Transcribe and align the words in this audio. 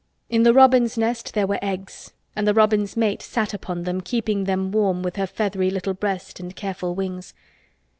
In 0.31 0.41
the 0.41 0.51
robin's 0.51 0.97
nest 0.97 1.35
there 1.35 1.45
were 1.45 1.59
Eggs 1.63 2.11
and 2.35 2.47
the 2.47 2.55
robin's 2.55 2.97
mate 2.97 3.21
sat 3.21 3.53
upon 3.53 3.83
them 3.83 4.01
keeping 4.01 4.45
them 4.45 4.71
warm 4.71 5.03
with 5.03 5.15
her 5.17 5.27
feathery 5.27 5.69
little 5.69 5.93
breast 5.93 6.39
and 6.39 6.55
careful 6.55 6.95
wings. 6.95 7.35